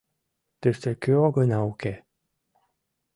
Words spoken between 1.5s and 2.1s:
уке?